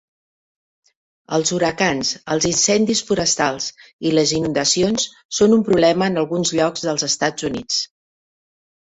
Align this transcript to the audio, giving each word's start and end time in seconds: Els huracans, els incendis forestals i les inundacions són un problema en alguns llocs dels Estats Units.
Els 1.35 1.49
huracans, 1.57 2.13
els 2.35 2.47
incendis 2.51 3.01
forestals 3.09 3.67
i 4.11 4.13
les 4.19 4.33
inundacions 4.37 5.05
són 5.41 5.53
un 5.57 5.61
problema 5.67 6.07
en 6.13 6.17
alguns 6.23 6.53
llocs 6.61 6.87
dels 6.87 7.05
Estats 7.09 7.47
Units. 7.51 7.79